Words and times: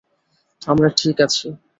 আমরা 0.61 0.89
ঠিক 0.97 1.17
আছি। 1.21 1.47